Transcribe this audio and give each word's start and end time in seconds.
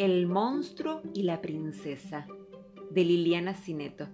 El 0.00 0.26
monstruo 0.26 1.02
y 1.12 1.24
la 1.24 1.42
princesa 1.42 2.26
de 2.90 3.04
Liliana 3.04 3.52
Cineto. 3.52 4.08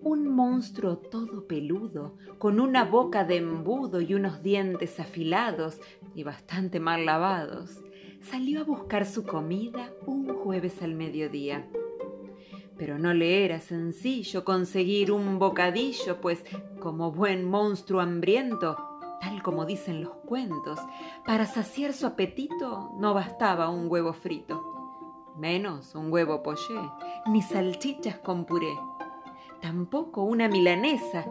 Un 0.00 0.26
monstruo 0.26 0.96
todo 0.96 1.46
peludo, 1.46 2.16
con 2.38 2.58
una 2.58 2.86
boca 2.86 3.24
de 3.24 3.36
embudo 3.36 4.00
y 4.00 4.14
unos 4.14 4.42
dientes 4.42 5.00
afilados 5.00 5.78
y 6.14 6.22
bastante 6.22 6.80
mal 6.80 7.04
lavados, 7.04 7.82
salió 8.22 8.62
a 8.62 8.64
buscar 8.64 9.04
su 9.04 9.24
comida 9.24 9.92
un 10.06 10.32
jueves 10.32 10.80
al 10.80 10.94
mediodía. 10.94 11.68
Pero 12.78 12.98
no 12.98 13.12
le 13.12 13.44
era 13.44 13.60
sencillo 13.60 14.46
conseguir 14.46 15.12
un 15.12 15.38
bocadillo, 15.38 16.22
pues 16.22 16.42
como 16.80 17.12
buen 17.12 17.44
monstruo 17.44 18.00
hambriento, 18.00 18.78
tal 19.20 19.42
como 19.42 19.64
dicen 19.64 20.02
los 20.02 20.14
cuentos, 20.26 20.78
para 21.26 21.46
saciar 21.46 21.92
su 21.92 22.06
apetito 22.06 22.92
no 22.98 23.14
bastaba 23.14 23.70
un 23.70 23.90
huevo 23.90 24.12
frito, 24.12 24.62
menos 25.36 25.94
un 25.94 26.12
huevo 26.12 26.42
poché, 26.42 26.80
ni 27.26 27.42
salchichas 27.42 28.18
con 28.18 28.44
puré, 28.44 28.74
tampoco 29.60 30.22
una 30.22 30.48
milanesa, 30.48 31.24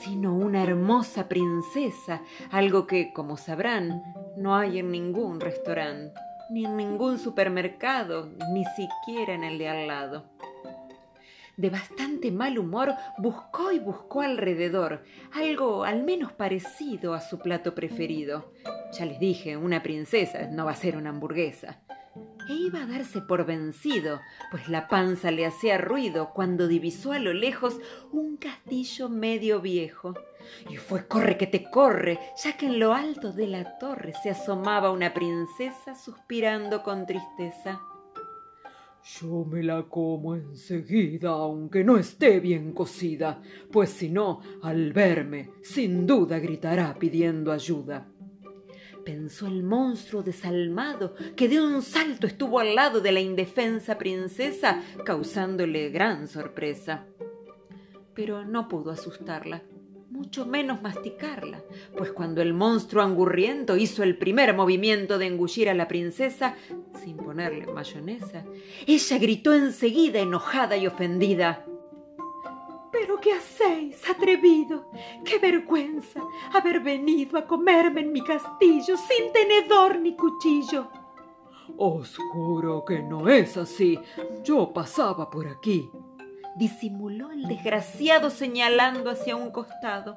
sino 0.00 0.34
una 0.34 0.62
hermosa 0.62 1.28
princesa, 1.28 2.22
algo 2.50 2.86
que, 2.86 3.12
como 3.12 3.36
sabrán, 3.36 4.02
no 4.36 4.54
hay 4.54 4.78
en 4.78 4.90
ningún 4.90 5.40
restaurante, 5.40 6.18
ni 6.50 6.64
en 6.64 6.76
ningún 6.76 7.18
supermercado, 7.18 8.30
ni 8.52 8.64
siquiera 8.64 9.34
en 9.34 9.44
el 9.44 9.58
de 9.58 9.68
al 9.68 9.86
lado 9.86 10.24
de 11.56 11.70
bastante 11.70 12.30
mal 12.30 12.58
humor, 12.58 12.94
buscó 13.18 13.72
y 13.72 13.78
buscó 13.78 14.22
alrededor 14.22 15.04
algo 15.32 15.84
al 15.84 16.02
menos 16.02 16.32
parecido 16.32 17.14
a 17.14 17.20
su 17.20 17.38
plato 17.38 17.74
preferido. 17.74 18.52
Ya 18.98 19.06
les 19.06 19.18
dije, 19.18 19.56
una 19.56 19.82
princesa 19.82 20.48
no 20.50 20.64
va 20.64 20.72
a 20.72 20.76
ser 20.76 20.96
una 20.96 21.10
hamburguesa. 21.10 21.80
E 22.48 22.54
iba 22.54 22.82
a 22.82 22.86
darse 22.86 23.20
por 23.20 23.46
vencido, 23.46 24.20
pues 24.50 24.68
la 24.68 24.88
panza 24.88 25.30
le 25.30 25.46
hacía 25.46 25.78
ruido 25.78 26.30
cuando 26.34 26.66
divisó 26.66 27.12
a 27.12 27.18
lo 27.18 27.32
lejos 27.32 27.78
un 28.10 28.36
castillo 28.36 29.08
medio 29.08 29.60
viejo. 29.60 30.14
Y 30.68 30.76
fue 30.76 31.06
corre 31.06 31.38
que 31.38 31.46
te 31.46 31.70
corre, 31.70 32.18
ya 32.42 32.56
que 32.56 32.66
en 32.66 32.80
lo 32.80 32.94
alto 32.94 33.32
de 33.32 33.46
la 33.46 33.78
torre 33.78 34.12
se 34.22 34.30
asomaba 34.30 34.90
una 34.90 35.14
princesa 35.14 35.94
suspirando 35.94 36.82
con 36.82 37.06
tristeza. 37.06 37.80
Yo 39.04 39.44
me 39.44 39.64
la 39.64 39.82
como 39.88 40.36
enseguida, 40.36 41.30
aunque 41.30 41.82
no 41.82 41.98
esté 41.98 42.38
bien 42.38 42.72
cocida, 42.72 43.42
pues 43.72 43.90
si 43.90 44.08
no, 44.08 44.40
al 44.62 44.92
verme, 44.92 45.50
sin 45.60 46.06
duda 46.06 46.38
gritará 46.38 46.94
pidiendo 46.96 47.50
ayuda. 47.50 48.06
Pensó 49.04 49.48
el 49.48 49.64
monstruo 49.64 50.22
desalmado, 50.22 51.16
que 51.34 51.48
de 51.48 51.60
un 51.60 51.82
salto 51.82 52.28
estuvo 52.28 52.60
al 52.60 52.76
lado 52.76 53.00
de 53.00 53.10
la 53.10 53.20
indefensa 53.20 53.98
princesa, 53.98 54.80
causándole 55.04 55.90
gran 55.90 56.28
sorpresa. 56.28 57.04
Pero 58.14 58.44
no 58.44 58.68
pudo 58.68 58.92
asustarla 58.92 59.62
mucho 60.12 60.44
menos 60.44 60.82
masticarla, 60.82 61.62
pues 61.96 62.12
cuando 62.12 62.42
el 62.42 62.52
monstruo 62.52 63.02
angurriento 63.02 63.78
hizo 63.78 64.02
el 64.02 64.18
primer 64.18 64.54
movimiento 64.54 65.16
de 65.16 65.26
engullir 65.26 65.70
a 65.70 65.74
la 65.74 65.88
princesa, 65.88 66.54
sin 67.02 67.16
ponerle 67.16 67.66
mayonesa, 67.66 68.44
ella 68.86 69.18
gritó 69.18 69.54
enseguida 69.54 70.20
enojada 70.20 70.76
y 70.76 70.86
ofendida. 70.86 71.64
¿Pero 72.92 73.18
qué 73.20 73.32
hacéis, 73.32 74.06
atrevido? 74.08 74.90
¡Qué 75.24 75.38
vergüenza 75.38 76.20
haber 76.52 76.80
venido 76.80 77.38
a 77.38 77.46
comerme 77.46 78.02
en 78.02 78.12
mi 78.12 78.22
castillo 78.22 78.98
sin 78.98 79.32
tenedor 79.32 79.98
ni 79.98 80.14
cuchillo! 80.14 80.90
Os 81.78 82.18
juro 82.32 82.84
que 82.84 83.02
no 83.02 83.30
es 83.30 83.56
así. 83.56 83.98
Yo 84.44 84.74
pasaba 84.74 85.30
por 85.30 85.48
aquí 85.48 85.90
disimuló 86.56 87.30
el 87.30 87.46
desgraciado 87.46 88.30
señalando 88.30 89.10
hacia 89.10 89.36
un 89.36 89.50
costado. 89.50 90.16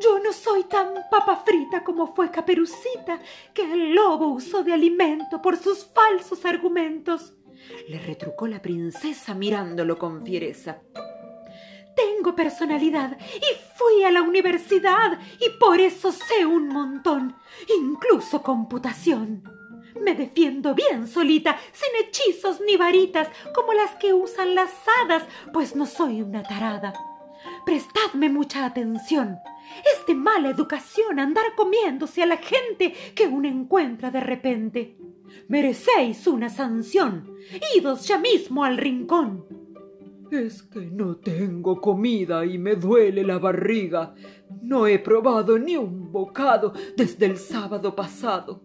Yo 0.00 0.20
no 0.20 0.32
soy 0.32 0.64
tan 0.64 0.94
papa 1.10 1.42
frita 1.44 1.82
como 1.82 2.14
fue 2.14 2.30
Caperucita, 2.30 3.18
que 3.52 3.72
el 3.72 3.94
lobo 3.94 4.28
usó 4.28 4.62
de 4.62 4.72
alimento 4.72 5.42
por 5.42 5.56
sus 5.56 5.84
falsos 5.86 6.44
argumentos. 6.44 7.34
Le 7.88 7.98
retrucó 7.98 8.46
la 8.46 8.62
princesa 8.62 9.34
mirándolo 9.34 9.98
con 9.98 10.24
fiereza. 10.24 10.78
Tengo 11.96 12.36
personalidad 12.36 13.18
y 13.18 13.76
fui 13.76 14.04
a 14.04 14.12
la 14.12 14.22
universidad 14.22 15.18
y 15.40 15.58
por 15.58 15.80
eso 15.80 16.12
sé 16.12 16.46
un 16.46 16.68
montón, 16.68 17.34
incluso 17.76 18.40
computación. 18.40 19.57
Me 20.08 20.14
defiendo 20.14 20.74
bien 20.74 21.06
solita, 21.06 21.58
sin 21.70 21.90
hechizos 22.02 22.62
ni 22.66 22.78
varitas, 22.78 23.28
como 23.54 23.74
las 23.74 23.94
que 23.96 24.14
usan 24.14 24.54
las 24.54 24.70
hadas, 25.02 25.22
pues 25.52 25.76
no 25.76 25.84
soy 25.84 26.22
una 26.22 26.42
tarada. 26.42 26.94
Prestadme 27.66 28.30
mucha 28.30 28.64
atención. 28.64 29.36
Es 29.84 30.06
de 30.06 30.14
mala 30.14 30.48
educación 30.48 31.18
andar 31.18 31.54
comiéndose 31.54 32.22
a 32.22 32.26
la 32.26 32.38
gente 32.38 32.94
que 33.14 33.26
uno 33.26 33.48
encuentra 33.48 34.10
de 34.10 34.20
repente. 34.20 34.96
Merecéis 35.46 36.26
una 36.26 36.48
sanción. 36.48 37.36
Idos 37.76 38.08
ya 38.08 38.16
mismo 38.16 38.64
al 38.64 38.78
rincón. 38.78 39.44
Es 40.30 40.62
que 40.62 40.80
no 40.86 41.16
tengo 41.16 41.82
comida 41.82 42.46
y 42.46 42.56
me 42.56 42.76
duele 42.76 43.24
la 43.24 43.38
barriga. 43.38 44.14
No 44.62 44.86
he 44.86 45.00
probado 45.00 45.58
ni 45.58 45.76
un 45.76 46.10
bocado 46.10 46.72
desde 46.96 47.26
el 47.26 47.36
sábado 47.36 47.94
pasado. 47.94 48.62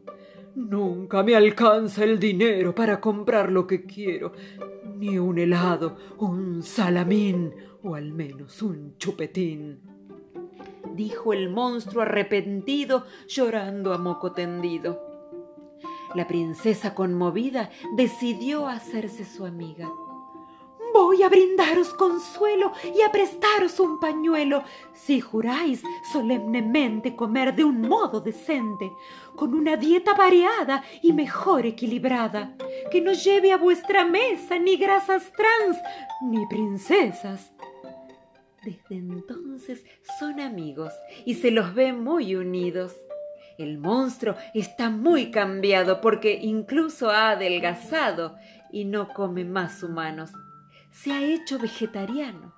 Nunca 0.55 1.23
me 1.23 1.35
alcanza 1.35 2.03
el 2.03 2.19
dinero 2.19 2.75
para 2.75 3.01
comprar 3.01 3.51
lo 3.51 3.65
que 3.65 3.85
quiero, 3.85 4.33
ni 4.97 5.17
un 5.17 5.39
helado, 5.39 5.97
un 6.19 6.61
salamín 6.61 7.53
o 7.81 7.95
al 7.95 8.13
menos 8.13 8.61
un 8.61 8.95
chupetín. 8.97 9.79
Dijo 10.93 11.33
el 11.33 11.49
monstruo 11.49 12.03
arrepentido, 12.03 13.05
llorando 13.27 13.93
a 13.93 13.97
moco 13.97 14.33
tendido. 14.33 15.01
La 16.13 16.27
princesa 16.27 16.93
conmovida 16.93 17.71
decidió 17.95 18.67
hacerse 18.67 19.25
su 19.25 19.45
amiga. 19.45 19.89
Voy 21.13 21.21
a 21.21 21.29
brindaros 21.29 21.93
consuelo 21.93 22.71
y 22.83 23.03
a 23.03 23.11
prestaros 23.11 23.79
un 23.79 23.99
pañuelo, 23.99 24.63
si 24.95 25.21
juráis 25.21 25.83
solemnemente 26.11 27.15
comer 27.15 27.53
de 27.53 27.63
un 27.63 27.81
modo 27.81 28.19
decente, 28.19 28.91
con 29.35 29.53
una 29.53 29.77
dieta 29.77 30.15
variada 30.15 30.83
y 31.03 31.13
mejor 31.13 31.67
equilibrada, 31.67 32.55
que 32.89 32.99
no 32.99 33.13
lleve 33.13 33.51
a 33.51 33.57
vuestra 33.57 34.05
mesa 34.05 34.57
ni 34.57 34.75
grasas 34.75 35.31
trans 35.33 35.77
ni 36.23 36.47
princesas. 36.47 37.53
Desde 38.63 38.95
entonces 38.95 39.85
son 40.17 40.39
amigos 40.39 40.93
y 41.27 41.35
se 41.35 41.51
los 41.51 41.75
ve 41.75 41.93
muy 41.93 42.35
unidos. 42.35 42.95
El 43.59 43.77
monstruo 43.77 44.33
está 44.55 44.89
muy 44.89 45.29
cambiado 45.29 46.01
porque 46.01 46.39
incluso 46.41 47.11
ha 47.11 47.29
adelgazado 47.29 48.35
y 48.71 48.85
no 48.85 49.09
come 49.09 49.45
más 49.45 49.83
humanos 49.83 50.31
se 50.93 51.11
ha 51.11 51.21
hecho 51.23 51.59
vegetariano. 51.59 52.53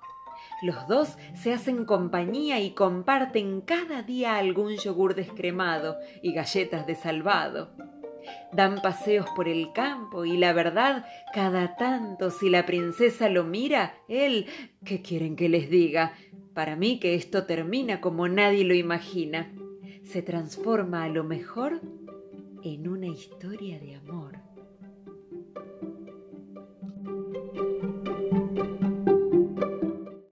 Los 0.62 0.86
dos 0.86 1.16
se 1.34 1.52
hacen 1.52 1.84
compañía 1.84 2.60
y 2.60 2.70
comparten 2.70 3.60
cada 3.60 4.02
día 4.02 4.36
algún 4.36 4.76
yogur 4.76 5.14
descremado 5.14 5.96
y 6.22 6.32
galletas 6.32 6.86
de 6.86 6.94
salvado. 6.94 7.70
Dan 8.52 8.80
paseos 8.82 9.26
por 9.36 9.48
el 9.48 9.72
campo 9.72 10.24
y 10.24 10.36
la 10.36 10.52
verdad, 10.52 11.06
cada 11.32 11.76
tanto 11.76 12.30
si 12.30 12.48
la 12.48 12.66
princesa 12.66 13.28
lo 13.28 13.44
mira, 13.44 13.94
él, 14.08 14.46
¿qué 14.84 15.02
quieren 15.02 15.36
que 15.36 15.48
les 15.48 15.68
diga? 15.70 16.14
Para 16.54 16.74
mí 16.74 16.98
que 16.98 17.14
esto 17.14 17.44
termina 17.44 18.00
como 18.00 18.28
nadie 18.28 18.64
lo 18.64 18.74
imagina. 18.74 19.52
Se 20.04 20.22
transforma 20.22 21.04
a 21.04 21.08
lo 21.08 21.22
mejor 21.22 21.80
en 22.62 22.88
una 22.88 23.06
historia 23.06 23.78
de 23.78 23.96
amor. 23.96 24.38